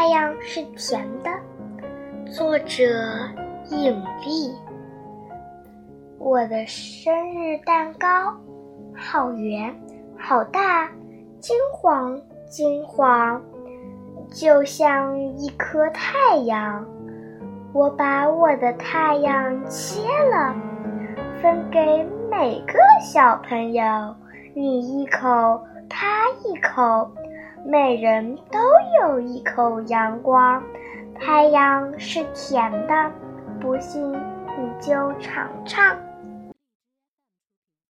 [0.00, 1.30] 太阳是甜的。
[2.32, 2.86] 作者：
[3.68, 4.50] 影丽。
[6.18, 8.08] 我的生日蛋糕
[8.96, 9.78] 好圆，
[10.18, 10.88] 好大，
[11.38, 12.18] 金黄
[12.48, 13.42] 金黄，
[14.32, 16.82] 就像一颗太阳。
[17.74, 20.56] 我把我的太阳切了，
[21.42, 23.84] 分给每个小朋友，
[24.54, 27.06] 你一口，他一口，
[27.64, 28.58] 每人都
[29.00, 30.62] 有一口阳光。
[31.14, 33.10] 太阳是甜的，
[33.60, 35.96] 不信你就尝尝。